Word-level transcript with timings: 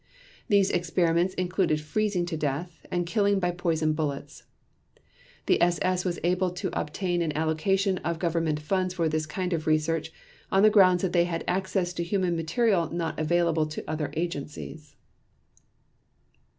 These 0.49 0.71
experiments 0.71 1.35
included 1.35 1.79
freezing 1.79 2.25
to 2.25 2.35
death, 2.35 2.83
and 2.89 3.05
killing 3.05 3.39
by 3.39 3.51
poison 3.51 3.93
bullets. 3.93 4.45
The 5.45 5.61
SS 5.61 6.05
was 6.05 6.17
able 6.23 6.49
to 6.49 6.71
obtain 6.73 7.21
an 7.21 7.37
allocation 7.37 7.99
of 7.99 8.17
Government 8.17 8.59
funds 8.59 8.95
for 8.95 9.07
this 9.07 9.27
kind 9.27 9.53
of 9.53 9.67
research 9.67 10.11
on 10.51 10.63
the 10.63 10.71
grounds 10.71 11.03
that 11.03 11.13
they 11.13 11.25
had 11.25 11.43
access 11.47 11.93
to 11.93 12.03
human 12.03 12.35
material 12.35 12.89
not 12.91 13.19
available 13.19 13.67
to 13.67 13.83
other 13.87 14.09
agencies. 14.15 14.95